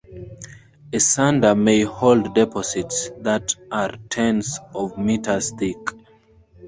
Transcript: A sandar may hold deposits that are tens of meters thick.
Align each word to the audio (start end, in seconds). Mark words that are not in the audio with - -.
A 0.91 0.99
sandar 0.99 1.53
may 1.53 1.83
hold 1.83 2.33
deposits 2.33 3.11
that 3.19 3.53
are 3.71 3.91
tens 4.09 4.57
of 4.73 4.97
meters 4.97 5.51
thick. 5.59 5.77